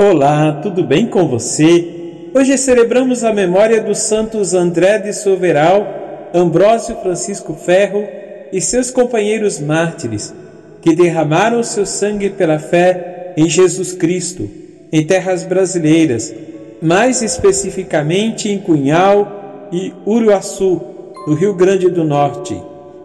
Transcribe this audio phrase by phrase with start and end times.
[0.00, 2.30] Olá, tudo bem com você?
[2.32, 8.06] Hoje celebramos a memória dos santos André de Soveral, Ambrósio Francisco Ferro
[8.52, 10.32] e seus companheiros mártires,
[10.80, 14.48] que derramaram seu sangue pela fé em Jesus Cristo,
[14.92, 16.32] em terras brasileiras,
[16.80, 20.80] mais especificamente em Cunhal e Uruaçu,
[21.26, 22.56] no Rio Grande do Norte.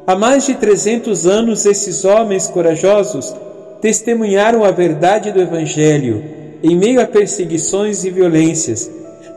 [0.06, 3.36] Há mais de 300 anos, esses homens corajosos
[3.82, 8.90] testemunharam a verdade do Evangelho em meio a perseguições e violências.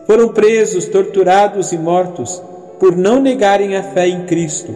[0.07, 2.41] Foram presos, torturados e mortos
[2.79, 4.73] por não negarem a fé em Cristo.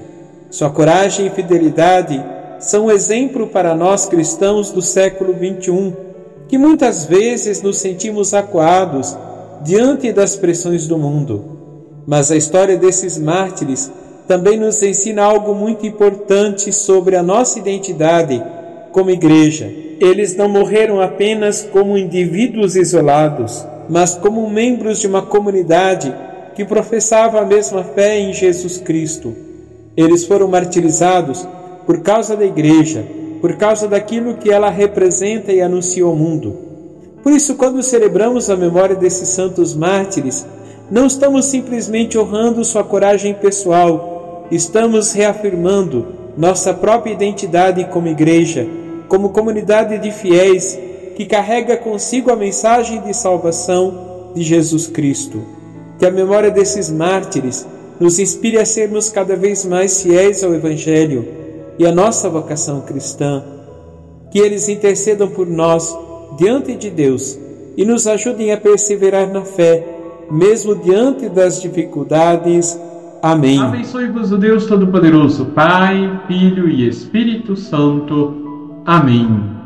[0.51, 2.21] Sua coragem e fidelidade
[2.59, 5.95] são um exemplo para nós cristãos do século XXI,
[6.49, 9.17] que muitas vezes nos sentimos acuados
[9.62, 11.59] diante das pressões do mundo.
[12.05, 13.93] Mas a história desses mártires
[14.27, 18.43] também nos ensina algo muito importante sobre a nossa identidade
[18.91, 26.12] como igreja eles não morreram apenas como indivíduos isolados, mas como membros de uma comunidade
[26.55, 29.37] que professava a mesma fé em Jesus Cristo.
[29.95, 31.47] Eles foram martirizados
[31.84, 33.05] por causa da igreja,
[33.42, 36.57] por causa daquilo que ela representa e anuncia ao mundo.
[37.23, 40.47] Por isso, quando celebramos a memória desses santos mártires,
[40.91, 46.07] não estamos simplesmente honrando sua coragem pessoal, estamos reafirmando
[46.39, 48.67] nossa própria identidade como igreja
[49.11, 50.78] como comunidade de fiéis
[51.16, 55.42] que carrega consigo a mensagem de salvação de Jesus Cristo.
[55.98, 57.67] Que a memória desses mártires
[57.98, 61.27] nos inspire a sermos cada vez mais fiéis ao Evangelho
[61.77, 63.42] e à nossa vocação cristã.
[64.30, 65.92] Que eles intercedam por nós
[66.39, 67.36] diante de Deus
[67.77, 69.84] e nos ajudem a perseverar na fé,
[70.30, 72.78] mesmo diante das dificuldades.
[73.20, 73.61] Amém.
[73.61, 78.50] Abençoe-vos o Deus Todo-Poderoso, Pai, Filho e Espírito Santo.
[78.84, 79.59] Amém.